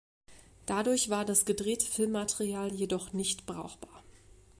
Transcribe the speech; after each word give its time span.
Dadurch 0.65 1.11
war 1.11 1.25
das 1.25 1.45
gedrehte 1.45 1.85
Filmmaterial 1.85 2.73
jedoch 2.73 3.13
nicht 3.13 3.45
brauchbar. 3.45 4.03